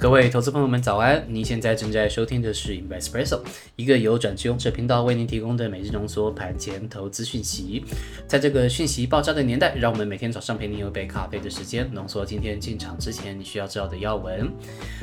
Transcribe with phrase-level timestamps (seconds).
[0.00, 1.26] 各位投资朋友们，早安！
[1.28, 3.40] 您现在正在收听的是 Investpresso，
[3.74, 7.84] 一个由转智用这频道为您提供的每日浓缩盘前投资讯息。
[8.28, 14.48] 在这个讯息爆炸的年代，让我们每天早上陪您有杯咖啡的时间，浓缩今天进场之前你需要知道的要闻。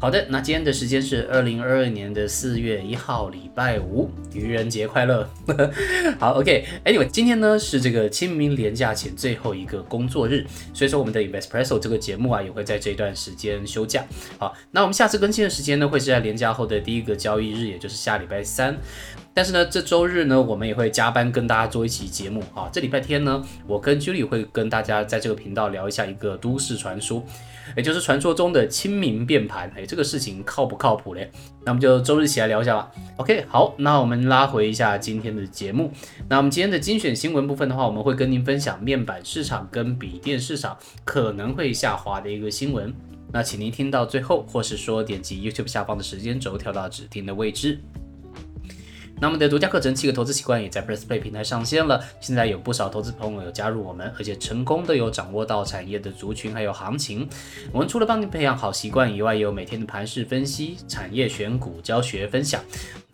[0.00, 5.28] 好的，那今天的时间是二零二二年的四月一号，礼拜五，愚人节快乐。
[6.18, 14.02] 好，OK，Anyway，今天呢是这个清明连假前最后一个工作日，所以说我们的 Investpresso 这个节目啊也会在这段时间休假。
[14.38, 18.78] 好，那我们下次更新的时间呢，会是在连假后的第一个交易日，也就是下礼拜三。
[19.34, 22.68] 但是呢，这周日呢，我们也会加班跟大家做一期节目啊。
[22.72, 27.24] 这礼拜天呢，我跟 Julie 会跟大家在这个频道聊一下一个都市传说，
[27.76, 29.68] 也就是传说中的清明变盘。
[29.76, 31.28] 哎，这个事情靠不靠谱嘞？
[31.64, 32.88] 那我们就周日起来聊一下吧。
[33.16, 35.90] OK，好，那我们拉回一下今天的节目。
[36.28, 42.94] 那我们今天的精选新闻部分的话，我们会跟您分享面板市场跟笔电市场可能会下滑的一个新闻。
[43.32, 47.78] 那请您听到最后，或是说点击 YouTube 下方的时间轴跳到指定的位置。
[49.20, 52.00] 那我们的独家课程《七个投资习惯》也在 Press Play 平台上线了。
[52.20, 57.28] 现在有不少投资朋友有加入我们，而且成功的有掌握到产业的族群还有行情。
[57.72, 62.62] 我们除了帮你培养好习惯以外，也有每天的盘势分析、产业选股教学分享。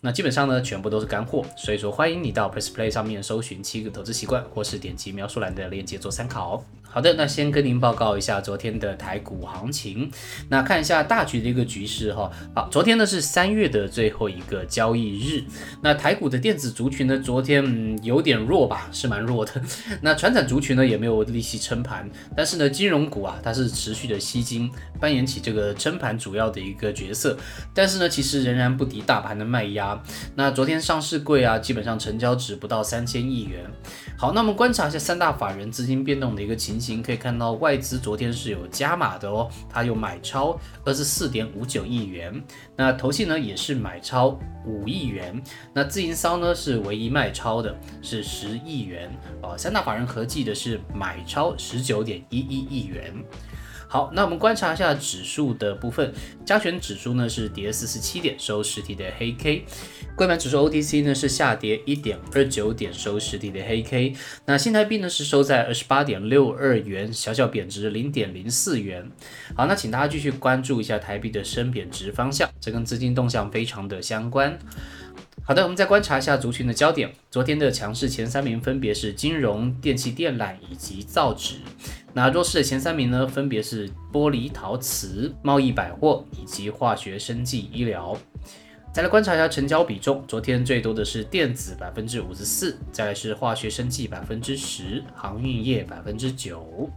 [0.02, 6.62] 那基本上呢，全部都是干货，所以说欢迎你到 Press Play 上面搜寻七个投资习惯，或是点击描述栏的链接做参考。
[6.94, 10.08] 好的，那先跟您报告一下昨天的台股行情。
[10.48, 12.30] 那看一下大局的一个局势哈。
[12.54, 15.42] 好，昨天呢是三月的最后一个交易日。
[15.82, 19.60] 那台股的电子族群呢，昨天嗯有点弱吧，是蛮弱的。
[20.02, 27.36] 那船产族群呢也没有力气撑盘，但是呢金融股啊它是持续的吸金，扮演起这个撑盘主要的一个角色。
[27.74, 30.00] 但是呢其实仍然不敌大盘的卖压。
[30.36, 33.64] 那昨天上市柜啊基本上成交值不到三千亿元。
[34.16, 42.42] 好，那我们观察一下三大法人资金变动的一个情可以看到外资昨天是有加码的哦，它有买超二十四点五九亿元，
[42.77, 49.11] 那投信呢也是买超五亿元，那自营商呢是唯一卖超的，是十亿元。
[49.42, 53.14] 啊，三大法人合计的是买超十九点一一亿元。
[53.89, 56.12] 好，那我们观察一下指数的部分，
[56.45, 59.64] 加权指数呢是跌四十七点，收实体的黑 K。
[60.17, 64.14] 柜盘指数 OTC 呢是下跌一点二九点，收实体的黑 K。
[64.46, 69.11] 那新台币呢是收在二十八点六二元，小小贬值零点零四元。
[69.56, 74.58] 好，那请大家继续关注一下台币的升贬值方向，这跟资金动向非常的相关。
[75.46, 77.12] 好的，我们再观察一下族群的焦点。
[77.30, 81.56] 昨天的强势前三名分别是金融、电器电缆以及造纸。
[82.14, 88.16] 那弱势的前三名呢，分别是玻璃陶瓷、贸易百货以及化学生技医疗。
[88.90, 96.88] 再来观察一下成交比重，昨天最多的是电子百分之五十四，再来是化学生技百分之十，航运业百分之九。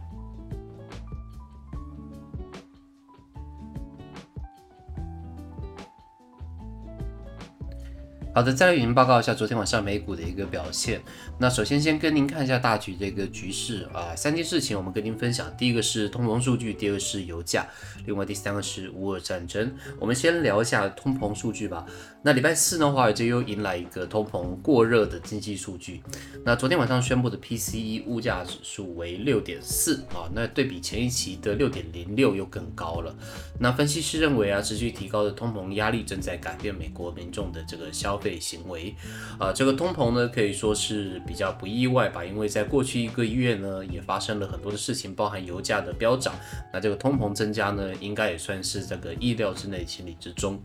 [8.38, 11.02] 好的，再来与您报告一下昨天晚上美股的一个表现。
[11.40, 15.52] 那首先先跟您看一下大局这个局势啊，三件事情我们跟您分享。
[15.56, 17.66] 第一个是通膨数据，第二个是油价，
[18.06, 19.74] 另外第三个是乌俄战争。
[19.98, 21.84] 我们先聊一下通膨数据吧。
[22.22, 26.00] 那礼拜四呢，华尔街又迎来一个通膨过热的经济数据。
[26.44, 33.12] 那昨天晚上宣布的 PCE 物价指数为六点四啊，那对比前一期的六点零六又更高了。
[33.58, 38.27] 那分析师认为啊，持续提高的通膨压力正在改变美国民众的这个消费。
[38.36, 38.92] 行为
[39.38, 46.34] 啊，这个通膨呢可以说是比较不意外吧，因为在过去一个月呢也发生了很多的事情，包含油价的飙涨，
[46.72, 50.60] 那这个通膨增加呢应该也算是这个意料之内、情理之中。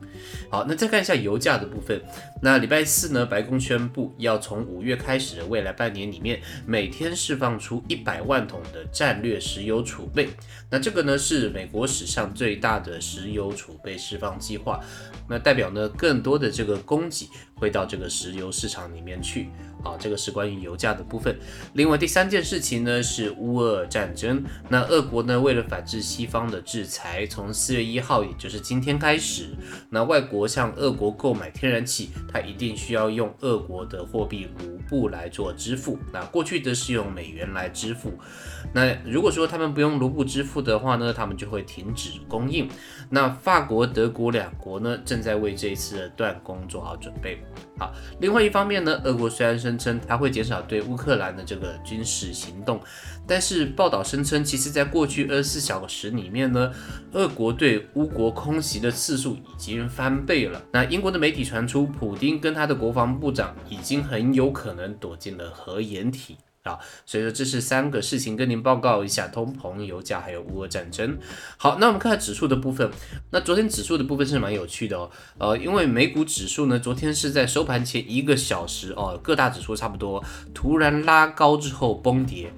[0.50, 2.02] 好，那再看一下油价的部分，
[2.42, 10.30] 那礼拜四呢，白宫宣布要从五月开始的未来半年里面，每天释放出一百万桶的战略石油储备，
[10.70, 14.80] 那这个呢是美国史上最大的石油储备释放计划，
[15.30, 17.30] 那代表呢更多的这个供给。
[17.64, 19.48] 会到这个石油市场里面去，
[19.84, 21.38] 啊，这个是关于油价的部分。
[21.74, 24.44] 另外第三件事情呢是乌俄战争。
[24.70, 29.50] 那俄国呢为了反制西方的制裁，从四月一号，也就是今天开始，
[29.90, 36.00] 那外国向俄国购买天然气，它一定需要用俄国的货币卢布来做支付。
[36.12, 38.14] 那过去的是用美元来支付。
[38.74, 42.70] 那如果说他们不用卢布支付的话呢，他们就会停止供应。
[43.10, 47.44] 那法国、德国两国呢正在为这一次的断供做好准备。
[47.78, 52.80] 好，另外一方面呢，俄国虽然是声称他会减少对乌克兰的这个军事行动，
[53.26, 56.72] 但是报道声称，其实在过去二十四小时里面呢，
[57.14, 60.62] 俄国对乌国空袭的次数已经翻倍了。
[60.72, 66.38] 那英国的媒体传出，普京跟他的国防部长已经很有可能躲进了核掩体。
[66.64, 71.18] 啊，所以说这是三个事情跟您报告一下：通膨、油价还有乌俄战争。
[71.58, 72.90] 好，那我们看下指数的部分。
[73.32, 80.24] 那昨天指数的部分是蛮有趣的哦，呃，因为美股指数呢，昨天是在收盘前一个小时哦，各大指数差不多
[80.54, 82.54] 突然拉高之后崩跌。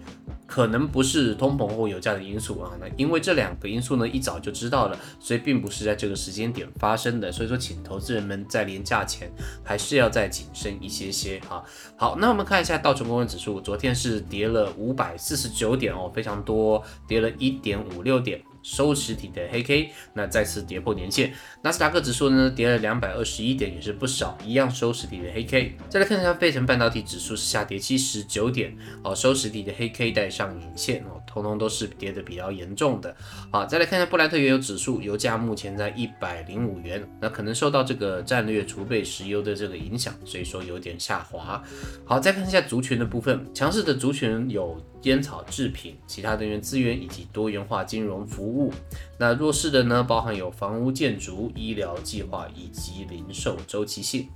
[0.48, 9.32] 可能不是通膨或油价的因素啊，那因为这两个因素呢一早就知道了，所以并不是在这个时间点发生的，所以说请投资人们在廉价前
[9.64, 11.64] 还是要再谨慎一些些啊。
[11.98, 18.42] 好，那我们看一下道琼工业指数，昨天是跌了五百四十九点哦，非常多，跌了一点五六点。
[18.66, 21.32] 收实体的黑 K，那再次跌破年线。
[21.62, 25.78] 纳斯达克指数呢跌了两百二十一点，也是不少，一样收实体的黑 K。
[25.88, 33.16] 再来看一下费城半导体指数是下跌七十九点，哦，收实体的黑 K 带上影线哦，通通都是跌的比较严重的。
[33.52, 41.64] 好，再来看一下布兰特原油指数，油价目前在一百零五元，那可能受到这个战略储备石油的这个影响，所以说有点下滑。
[42.04, 48.72] 好，再看一下族群的部分，强势的族群有烟草制品、其他能源资源以及多元化金融服务。
[49.18, 54.28] 那弱势的呢，包含有房屋建筑、医疗计划以及零售周期性。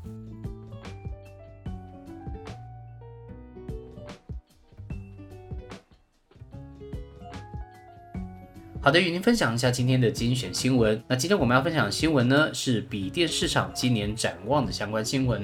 [8.90, 11.00] 好的，与您分享一下今天的精选新闻。
[11.08, 15.44] 那今天我们要分享的新闻呢，是笔电市场今年展望的相关新闻。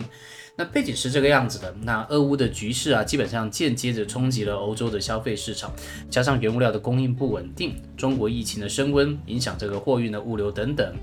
[0.55, 5.71] 那背景是这个样子的，那俄乌的局势啊，基本上间接着冲击了欧洲的消费市场，
[6.09, 10.95] 加上原物料的供应不稳定，中国疫情的升温，影响这个货运的物流等等。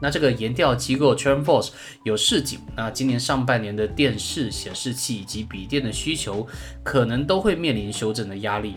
[0.00, 1.70] 那这个研调机构 TrendForce
[2.04, 6.46] 有示警，那今年上半年的电视、显示器以及笔电的需求，
[6.82, 8.76] 可能都会面临修正的压力。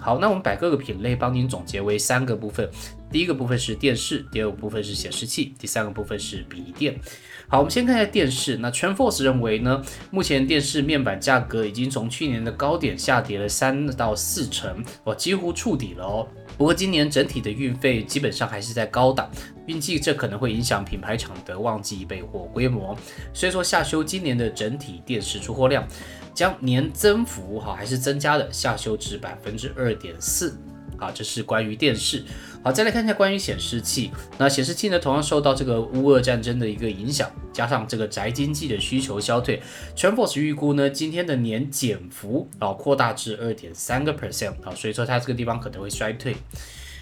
[0.00, 2.68] 好，那我们把各个品类帮您总结为三个部分，
[3.12, 6.98] 第一个部分是电视，第二个部分是显示器，第三个部分是笔电。
[7.46, 8.56] 好，我们先看一下电视。
[8.56, 16.26] 那 TrendForce 认为呢，目前电视面板价格已经从去年的高点下跌了三到四成，哦，几乎触底了哦。
[16.56, 19.30] 不过今年整体的运费基本上还是在高档，
[19.66, 22.96] 预计这可能会影响品牌厂的旺季备货规模。
[23.32, 25.86] 所以说下修今年的整体电视出货量，
[26.32, 30.56] 将年增幅哈还是增加的，下修值百分之二点四。
[31.04, 32.24] 啊，这是关于电视。
[32.62, 34.10] 好，再来看一下关于显示器。
[34.38, 39.60] 那显示器呢，同样受到这个乌俄战争的一个影响，加上这个宅经济的需求消退
[39.94, 46.34] t r a n f o r c e 预估呢，今天的年减幅啊扩大至二点三个 percent 啊，所以说它这个地方可能会衰退。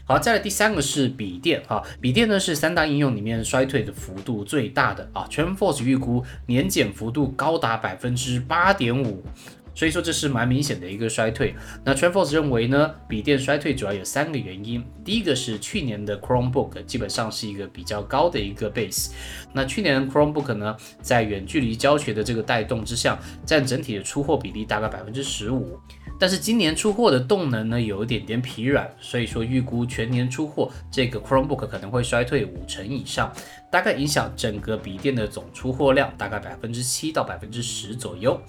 [0.05, 9.23] 好，再来第三个是笔电啊，笔电呢是三大应用里面衰退的幅度最大的啊 t r a n f o r c e 预估年减幅度高达百分之八点五。
[9.75, 11.55] 所以说这是蛮明显的一个衰退。
[11.85, 14.85] 那 TrendForce 认为呢，笔电衰退主要有三个原因。
[15.05, 19.11] 第一个是去年的 Chromebook 基本上是一个比较高的一个 base。
[19.53, 25.79] 那去年 Chromebook 呢，在远距离教学的这个带动之下，占整体的出货比例大概百分之十五。
[26.21, 33.33] 但是今年出货的动能呢，有一点点疲软，所以说预估全年出货这个 Chromebook 可能会衰退五成以上，
[33.73, 38.41] 大概影响整个笔电的总出货量大概百分之七到百分之十左右，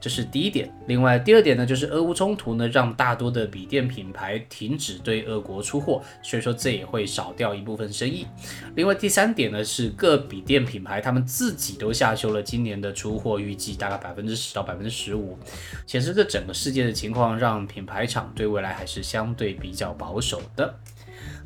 [0.00, 0.69] 这是第一点。
[0.86, 8.26] 另外第二点呢，就是俄乌冲突呢，让大多的笔电品牌停止对俄国出货，所以说这也会少掉一部分生意。
[8.74, 15.38] 另外第三点呢，是各笔电品牌他们自己都下修了今年的出货预计，大概百分之十到百分之十五，
[15.86, 17.38] 显示这整个世界的情况。
[17.38, 20.74] 让品牌厂对未来还是相对比较保守的。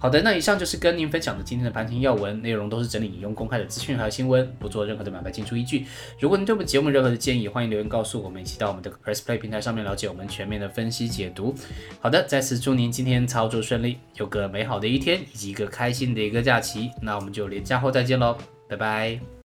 [0.04, 5.87] 好的，那以上就是跟您分享的今天的盘前要闻，内容都是整理引用公开的资讯和新闻，不做任何的买卖进出依据。
[6.20, 11.54] 如果您对我们节目任何的建议，欢迎留言告诉我们，一起到我们的 Press Play 平台上面了解我们全面的分析解读。
[12.00, 16.90] 好的，再次祝您今天操作顺利，有个美好的一天以及一个开心的一个假期。
[17.00, 18.37] 那我们就连假后再见喽，
[18.68, 19.34] 拜拜。